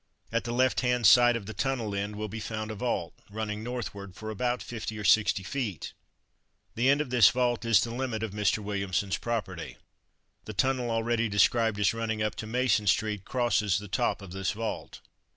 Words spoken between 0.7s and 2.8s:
hand side of the tunnel end will be found a